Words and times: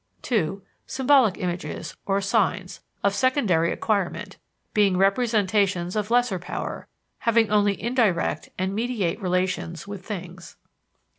(2) 0.23 0.63
Symbolic 0.87 1.37
images, 1.37 1.95
or 2.07 2.19
signs, 2.21 2.79
of 3.03 3.13
secondary 3.13 3.71
acquirement, 3.71 4.37
being 4.73 4.97
representations 4.97 5.95
of 5.95 6.09
lesser 6.09 6.39
power, 6.39 6.87
having 7.19 7.51
only 7.51 7.79
indirect 7.79 8.49
and 8.57 8.73
mediate 8.73 9.21
relations 9.21 9.87
with 9.87 10.03
things. 10.03 10.55